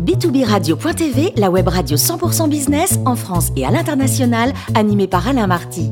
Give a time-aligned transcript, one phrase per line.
[0.00, 5.90] B2B-radio.tv, la web radio 100% business en France et à l'international, animée par Alain Marty.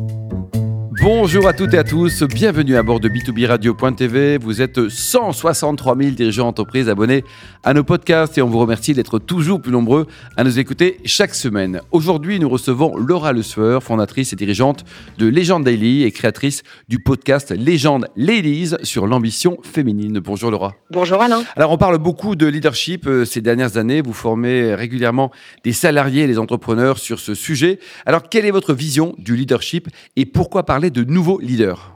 [1.09, 4.39] Bonjour à toutes et à tous, bienvenue à bord de B2B Radio.tv.
[4.39, 7.23] Vous êtes 163 000 dirigeants d'entreprise abonnés
[7.63, 11.37] à nos podcasts et on vous remercie d'être toujours plus nombreux à nous écouter chaque
[11.37, 11.81] semaine.
[11.93, 14.85] Aujourd'hui, nous recevons Laura Le Sueur, fondatrice et dirigeante
[15.17, 20.19] de Légende Daily et créatrice du podcast Légende Ladies sur l'ambition féminine.
[20.19, 20.75] Bonjour Laura.
[20.91, 21.45] Bonjour Alain.
[21.55, 24.03] Alors, on parle beaucoup de leadership euh, ces dernières années.
[24.03, 25.31] Vous formez régulièrement
[25.63, 27.79] des salariés et des entrepreneurs sur ce sujet.
[28.07, 31.96] Alors, quelle est votre vision du leadership et pourquoi parler de nouveaux leaders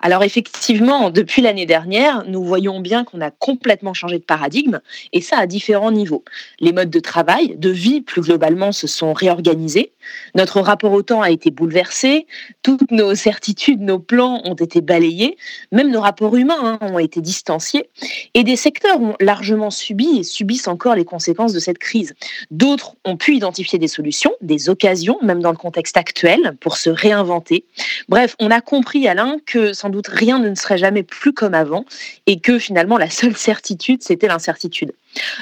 [0.00, 4.80] alors effectivement, depuis l'année dernière, nous voyons bien qu'on a complètement changé de paradigme,
[5.12, 6.24] et ça à différents niveaux.
[6.60, 9.92] Les modes de travail, de vie plus globalement, se sont réorganisés.
[10.34, 12.26] Notre rapport au temps a été bouleversé.
[12.62, 15.36] Toutes nos certitudes, nos plans ont été balayés.
[15.72, 17.88] Même nos rapports humains hein, ont été distanciés.
[18.34, 22.14] Et des secteurs ont largement subi et subissent encore les conséquences de cette crise.
[22.50, 26.90] D'autres ont pu identifier des solutions, des occasions, même dans le contexte actuel, pour se
[26.90, 27.64] réinventer.
[28.08, 31.84] Bref, on a compris, Alain, que sans doute rien ne serait jamais plus comme avant
[32.26, 34.92] et que finalement la seule certitude, c'était l'incertitude.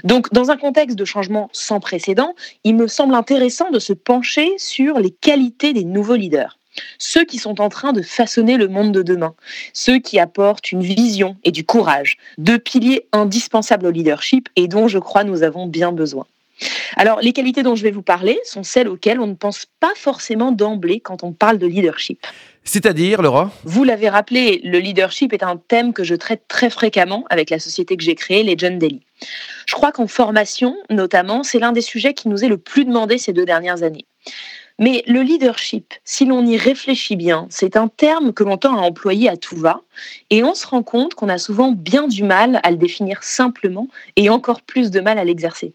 [0.04, 4.54] Donc, dans un contexte de changement sans précédent, il me semble intéressant de se pencher
[4.58, 6.58] sur les qualités des nouveaux leaders
[6.98, 9.34] ceux qui sont en train de façonner le monde de demain,
[9.72, 14.88] ceux qui apportent une vision et du courage, deux piliers indispensables au leadership et dont
[14.88, 16.26] je crois nous avons bien besoin.
[16.96, 19.92] Alors, les qualités dont je vais vous parler sont celles auxquelles on ne pense pas
[19.94, 22.26] forcément d'emblée quand on parle de leadership.
[22.66, 23.52] C'est-à-dire, Laura?
[23.64, 27.60] Vous l'avez rappelé, le leadership est un thème que je traite très fréquemment avec la
[27.60, 29.02] société que j'ai créée, les John Daily.
[29.66, 33.18] Je crois qu'en formation, notamment, c'est l'un des sujets qui nous est le plus demandé
[33.18, 34.04] ces deux dernières années.
[34.80, 38.82] Mais le leadership, si l'on y réfléchit bien, c'est un terme que l'on tend à
[38.82, 39.80] employer à tout va,
[40.30, 43.86] et on se rend compte qu'on a souvent bien du mal à le définir simplement
[44.16, 45.72] et encore plus de mal à l'exercer.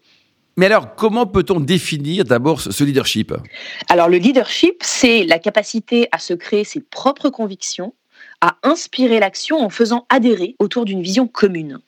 [0.56, 3.32] Mais alors, comment peut-on définir d'abord ce leadership?
[3.88, 7.94] Alors, le leadership, c'est la capacité à se créer ses propres convictions,
[8.42, 11.78] à inspirer l'action en faisant adhérer autour d'une vision commune.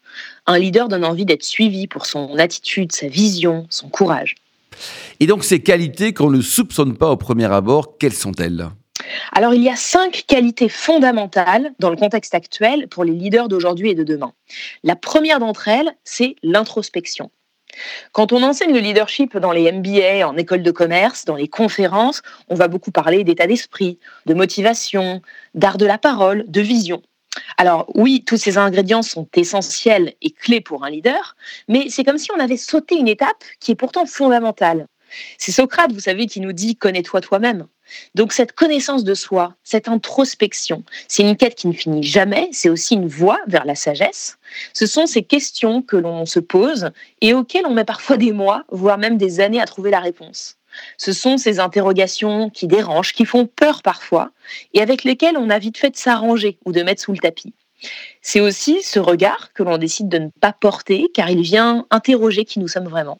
[0.46, 4.36] Un leader donne envie d'être suivi pour son attitude, sa vision, son courage.
[5.20, 8.70] Et donc, ces qualités qu'on ne soupçonne pas au premier abord, quelles sont-elles?
[9.32, 13.90] Alors, il y a cinq qualités fondamentales dans le contexte actuel pour les leaders d'aujourd'hui
[13.90, 14.32] et de demain.
[14.82, 17.30] La première d'entre elles, c'est l'introspection.
[18.12, 22.22] Quand on enseigne le leadership dans les MBA, en école de commerce, dans les conférences,
[22.48, 25.22] on va beaucoup parler d'état d'esprit, de motivation,
[25.54, 27.02] d'art de la parole, de vision.
[27.56, 31.36] Alors oui, tous ces ingrédients sont essentiels et clés pour un leader,
[31.68, 34.86] mais c'est comme si on avait sauté une étape qui est pourtant fondamentale.
[35.38, 37.66] C'est Socrate, vous savez, qui nous dit connais-toi toi-même.
[38.14, 42.68] Donc cette connaissance de soi, cette introspection, c'est une quête qui ne finit jamais, c'est
[42.68, 44.38] aussi une voie vers la sagesse.
[44.72, 46.90] Ce sont ces questions que l'on se pose
[47.20, 50.56] et auxquelles on met parfois des mois, voire même des années à trouver la réponse.
[50.98, 54.30] Ce sont ces interrogations qui dérangent, qui font peur parfois,
[54.72, 57.54] et avec lesquelles on a vite fait de s'arranger ou de mettre sous le tapis.
[58.22, 62.44] C'est aussi ce regard que l'on décide de ne pas porter car il vient interroger
[62.44, 63.18] qui nous sommes vraiment.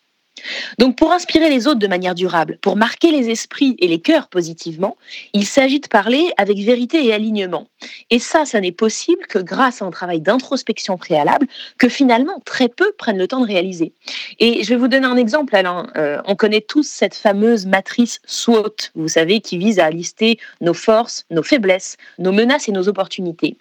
[0.78, 4.28] Donc pour inspirer les autres de manière durable, pour marquer les esprits et les cœurs
[4.28, 4.96] positivement,
[5.32, 7.68] il s'agit de parler avec vérité et alignement.
[8.10, 11.46] Et ça, ça n'est possible que grâce à un travail d'introspection préalable
[11.78, 13.92] que finalement très peu prennent le temps de réaliser.
[14.40, 15.86] Et je vais vous donner un exemple, Alain.
[15.96, 20.74] Euh, on connaît tous cette fameuse matrice SWOT, vous savez, qui vise à lister nos
[20.74, 23.56] forces, nos faiblesses, nos menaces et nos opportunités.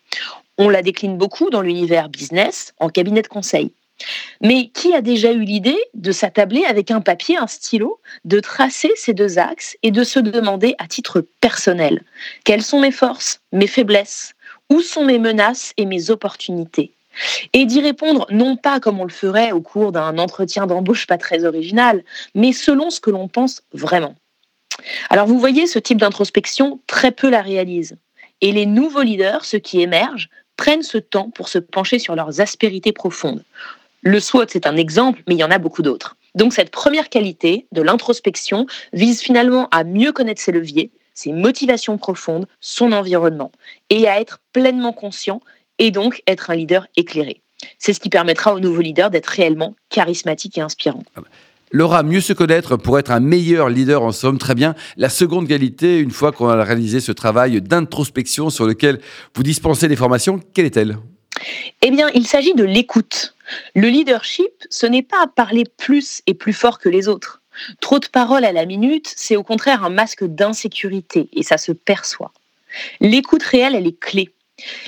[0.57, 3.71] On la décline beaucoup dans l'univers business, en cabinet de conseil.
[4.41, 8.91] Mais qui a déjà eu l'idée de s'attabler avec un papier, un stylo, de tracer
[8.95, 12.01] ces deux axes et de se demander à titre personnel
[12.43, 14.33] quelles sont mes forces, mes faiblesses,
[14.69, 16.91] où sont mes menaces et mes opportunités?
[17.53, 21.19] Et d'y répondre non pas comme on le ferait au cours d'un entretien d'embauche pas
[21.19, 24.15] très original, mais selon ce que l'on pense vraiment.
[25.09, 27.95] Alors vous voyez, ce type d'introspection, très peu la réalise.
[28.41, 32.41] Et les nouveaux leaders, ceux qui émergent, prennent ce temps pour se pencher sur leurs
[32.41, 33.43] aspérités profondes,
[34.03, 36.17] le SWOT, c'est un exemple, mais il y en a beaucoup d'autres.
[36.35, 41.97] Donc cette première qualité de l'introspection vise finalement à mieux connaître ses leviers, ses motivations
[41.97, 43.51] profondes, son environnement,
[43.89, 45.41] et à être pleinement conscient
[45.79, 47.41] et donc être un leader éclairé.
[47.77, 51.03] C'est ce qui permettra aux nouveaux leaders d'être réellement charismatiques et inspirants.
[51.15, 51.27] Ah bah,
[51.71, 54.75] Laura, mieux se connaître pour être un meilleur leader en somme, très bien.
[54.95, 58.99] La seconde qualité, une fois qu'on a réalisé ce travail d'introspection sur lequel
[59.35, 60.97] vous dispensez des formations, quelle est-elle?
[61.81, 63.32] Eh bien, il s'agit de l'écoute.
[63.75, 67.41] Le leadership, ce n'est pas parler plus et plus fort que les autres.
[67.81, 71.71] Trop de paroles à la minute, c'est au contraire un masque d'insécurité et ça se
[71.71, 72.31] perçoit.
[72.99, 74.33] L'écoute réelle, elle est clé.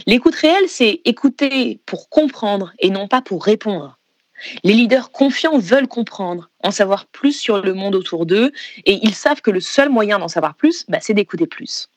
[0.08, 3.98] L'écoute réelle, c'est écouter pour comprendre et non pas pour répondre.
[4.64, 8.52] Les leaders confiants veulent comprendre, en savoir plus sur le monde autour d'eux,
[8.86, 11.90] et ils savent que le seul moyen d'en savoir plus, bah, c'est d'écouter plus.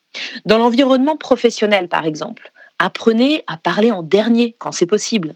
[0.45, 5.35] Dans l'environnement professionnel, par exemple, apprenez à parler en dernier quand c'est possible.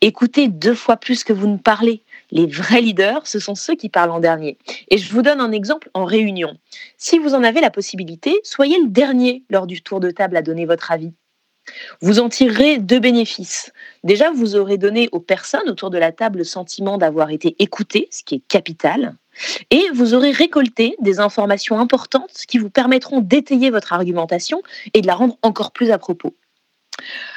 [0.00, 2.02] Écoutez deux fois plus que vous ne parlez.
[2.30, 4.58] Les vrais leaders, ce sont ceux qui parlent en dernier.
[4.88, 6.56] Et je vous donne un exemple en réunion.
[6.96, 10.42] Si vous en avez la possibilité, soyez le dernier lors du tour de table à
[10.42, 11.12] donner votre avis.
[12.00, 13.72] Vous en tirerez deux bénéfices.
[14.02, 18.08] Déjà, vous aurez donné aux personnes autour de la table le sentiment d'avoir été écoutées,
[18.10, 19.14] ce qui est capital.
[19.70, 25.06] Et vous aurez récolté des informations importantes qui vous permettront d'étayer votre argumentation et de
[25.06, 26.34] la rendre encore plus à propos.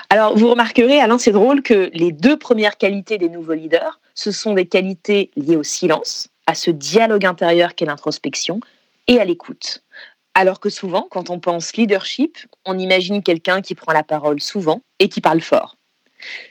[0.09, 4.31] Alors, vous remarquerez, Alain, c'est drôle que les deux premières qualités des nouveaux leaders, ce
[4.31, 8.59] sont des qualités liées au silence, à ce dialogue intérieur qu'est l'introspection,
[9.07, 9.83] et à l'écoute.
[10.33, 14.81] Alors que souvent, quand on pense leadership, on imagine quelqu'un qui prend la parole souvent
[14.99, 15.75] et qui parle fort.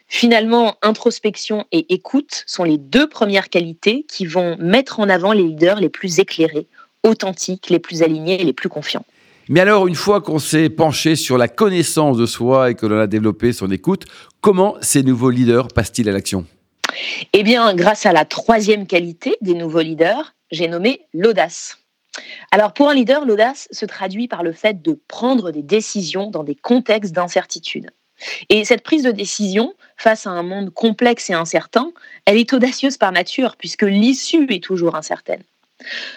[0.06, 5.42] Finalement, introspection et écoute sont les deux premières qualités qui vont mettre en avant les
[5.42, 6.66] leaders les plus éclairés,
[7.02, 9.04] authentiques, les plus alignés et les plus confiants.
[9.50, 12.98] Mais alors, une fois qu'on s'est penché sur la connaissance de soi et que l'on
[12.98, 14.06] a développé son écoute,
[14.40, 16.46] comment ces nouveaux leaders passent-ils à l'action?
[17.34, 21.78] Eh bien, grâce à la troisième qualité des nouveaux leaders, j'ai nommé l'audace.
[22.52, 26.44] Alors pour un leader, l'audace se traduit par le fait de prendre des décisions dans
[26.44, 27.90] des contextes d'incertitude.
[28.48, 31.92] Et cette prise de décision face à un monde complexe et incertain,
[32.24, 35.42] elle est audacieuse par nature puisque l'issue est toujours incertaine.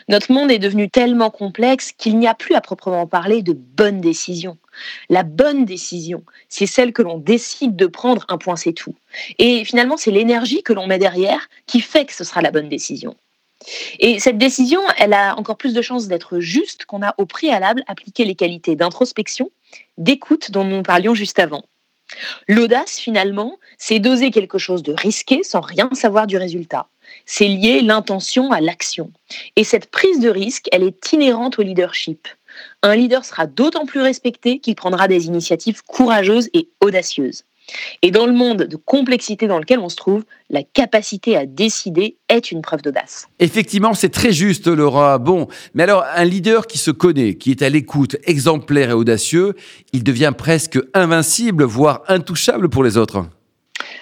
[0.07, 4.01] Notre monde est devenu tellement complexe qu'il n'y a plus à proprement parler de bonne
[4.01, 4.57] décision.
[5.09, 8.95] La bonne décision, c'est celle que l'on décide de prendre, un point c'est tout.
[9.39, 12.69] Et finalement, c'est l'énergie que l'on met derrière qui fait que ce sera la bonne
[12.69, 13.15] décision.
[13.99, 17.83] Et cette décision, elle a encore plus de chances d'être juste qu'on a au préalable
[17.87, 19.49] appliqué les qualités d'introspection,
[19.97, 21.63] d'écoute dont nous parlions juste avant.
[22.47, 26.87] L'audace, finalement, c'est d'oser quelque chose de risqué sans rien savoir du résultat.
[27.25, 29.11] C'est lier l'intention à l'action.
[29.55, 32.27] Et cette prise de risque, elle est inhérente au leadership.
[32.83, 37.43] Un leader sera d'autant plus respecté qu'il prendra des initiatives courageuses et audacieuses.
[38.01, 42.15] Et dans le monde de complexité dans lequel on se trouve, la capacité à décider
[42.29, 43.27] est une preuve d'audace.
[43.39, 45.17] Effectivement, c'est très juste, Laura.
[45.17, 49.53] Bon, mais alors, un leader qui se connaît, qui est à l'écoute, exemplaire et audacieux,
[49.91, 53.25] il devient presque invincible, voire intouchable pour les autres.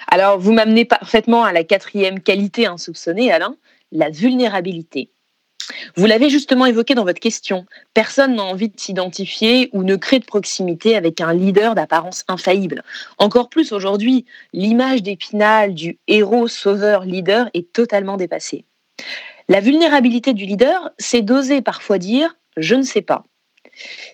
[0.08, 3.56] Alors, vous m'amenez parfaitement à la quatrième qualité insoupçonnée, Alain,
[3.92, 5.10] la vulnérabilité.
[5.96, 7.66] Vous l'avez justement évoqué dans votre question.
[7.92, 12.84] Personne n'a envie de s'identifier ou ne crée de proximité avec un leader d'apparence infaillible.
[13.18, 18.64] Encore plus aujourd'hui, l'image d'épinal du héros sauveur leader est totalement dépassée.
[19.48, 23.24] La vulnérabilité du leader, c'est d'oser parfois dire je ne sais pas.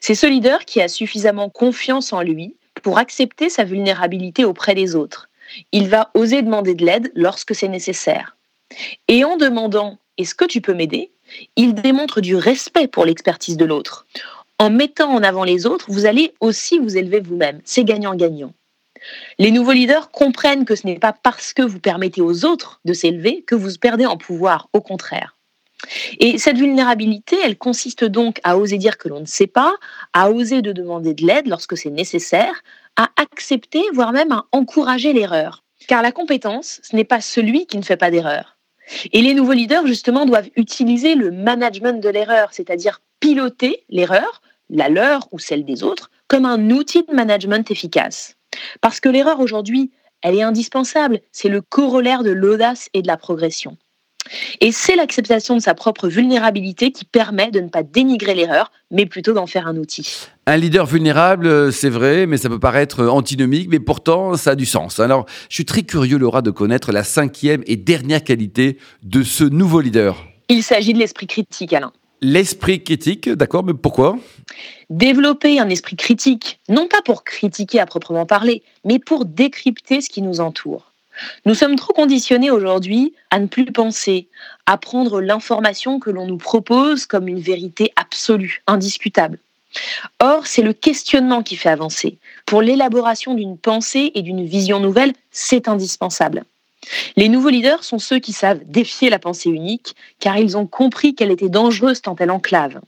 [0.00, 4.96] C'est ce leader qui a suffisamment confiance en lui pour accepter sa vulnérabilité auprès des
[4.96, 5.28] autres.
[5.72, 8.36] Il va oser demander de l'aide lorsque c'est nécessaire.
[9.08, 11.10] Et en demandant est-ce que tu peux m'aider?
[11.56, 14.06] Il démontre du respect pour l'expertise de l'autre.
[14.58, 17.60] En mettant en avant les autres, vous allez aussi vous élever vous-même.
[17.64, 18.52] C'est gagnant-gagnant.
[19.38, 22.92] Les nouveaux leaders comprennent que ce n'est pas parce que vous permettez aux autres de
[22.92, 25.36] s'élever que vous perdez en pouvoir, au contraire.
[26.20, 29.74] Et cette vulnérabilité, elle consiste donc à oser dire que l'on ne sait pas,
[30.12, 32.62] à oser de demander de l'aide lorsque c'est nécessaire,
[32.96, 35.64] à accepter, voire même à encourager l'erreur.
[35.88, 38.58] Car la compétence, ce n'est pas celui qui ne fait pas d'erreur.
[39.12, 44.88] Et les nouveaux leaders, justement, doivent utiliser le management de l'erreur, c'est-à-dire piloter l'erreur, la
[44.88, 48.36] leur ou celle des autres, comme un outil de management efficace.
[48.80, 49.90] Parce que l'erreur aujourd'hui,
[50.22, 53.76] elle est indispensable, c'est le corollaire de l'audace et de la progression.
[54.60, 59.06] Et c'est l'acceptation de sa propre vulnérabilité qui permet de ne pas dénigrer l'erreur, mais
[59.06, 60.28] plutôt d'en faire un outil.
[60.46, 64.54] Un leader vulnérable, euh, c'est vrai, mais ça peut paraître antinomique, mais pourtant ça a
[64.54, 65.00] du sens.
[65.00, 69.44] Alors, je suis très curieux, Laura, de connaître la cinquième et dernière qualité de ce
[69.44, 70.24] nouveau leader.
[70.48, 71.92] Il s'agit de l'esprit critique, Alain.
[72.20, 74.16] L'esprit critique, d'accord, mais pourquoi?
[74.90, 80.08] Développer un esprit critique, non pas pour critiquer à proprement parler, mais pour décrypter ce
[80.08, 80.91] qui nous entoure.
[81.44, 84.28] Nous sommes trop conditionnés aujourd'hui à ne plus penser,
[84.66, 89.38] à prendre l'information que l'on nous propose comme une vérité absolue, indiscutable.
[90.20, 92.18] Or, c'est le questionnement qui fait avancer.
[92.46, 96.44] Pour l'élaboration d'une pensée et d'une vision nouvelle, c'est indispensable.
[97.16, 101.14] Les nouveaux leaders sont ceux qui savent défier la pensée unique, car ils ont compris
[101.14, 102.80] qu'elle était dangereuse tant elle enclave.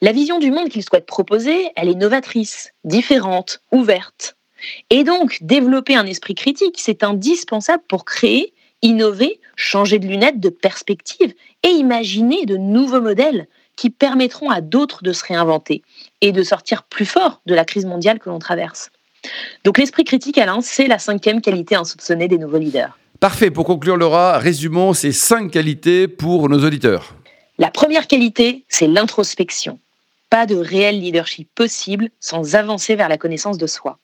[0.00, 4.36] La vision du monde qu'ils souhaitent proposer, elle est novatrice, différente, ouverte.
[4.90, 8.52] Et donc, développer un esprit critique, c'est indispensable pour créer,
[8.82, 15.02] innover, changer de lunettes, de perspective et imaginer de nouveaux modèles qui permettront à d'autres
[15.02, 15.82] de se réinventer
[16.20, 18.90] et de sortir plus fort de la crise mondiale que l'on traverse.
[19.64, 22.98] Donc l'esprit critique, Alain, c'est la cinquième qualité insoupçonnée des nouveaux leaders.
[23.20, 27.14] Parfait, pour conclure Laura, résumons ces cinq qualités pour nos auditeurs.
[27.58, 29.78] La première qualité, c'est l'introspection.
[30.30, 33.98] Pas de réel leadership possible sans avancer vers la connaissance de soi.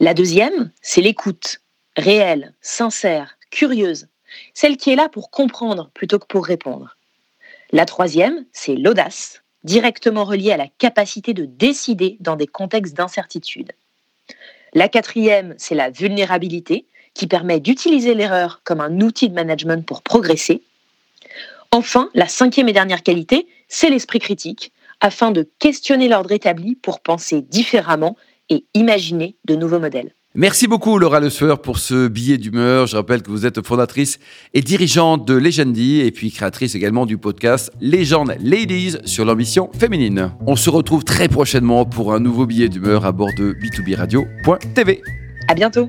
[0.00, 1.60] La deuxième, c'est l'écoute,
[1.96, 4.08] réelle, sincère, curieuse,
[4.54, 6.96] celle qui est là pour comprendre plutôt que pour répondre.
[7.72, 13.72] La troisième, c'est l'audace, directement reliée à la capacité de décider dans des contextes d'incertitude.
[14.74, 20.02] La quatrième, c'est la vulnérabilité, qui permet d'utiliser l'erreur comme un outil de management pour
[20.02, 20.62] progresser.
[21.70, 24.70] Enfin, la cinquième et dernière qualité, c'est l'esprit critique,
[25.00, 28.16] afin de questionner l'ordre établi pour penser différemment
[28.50, 30.12] et imaginer de nouveaux modèles.
[30.38, 32.86] Merci beaucoup Laura Le Sueur pour ce billet d'humeur.
[32.86, 34.18] Je rappelle que vous êtes fondatrice
[34.52, 40.32] et dirigeante de Legendy et puis créatrice également du podcast Legend Ladies sur l'ambition féminine.
[40.46, 45.00] On se retrouve très prochainement pour un nouveau billet d'humeur à bord de b2b radio.tv.
[45.48, 45.88] À bientôt.